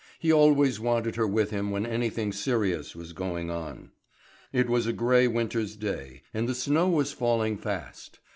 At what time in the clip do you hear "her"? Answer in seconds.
1.15-1.27